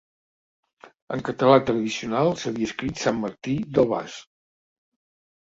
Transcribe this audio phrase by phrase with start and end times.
[1.17, 4.19] En català tradicional s'havia escrit Sant Martí del Bas.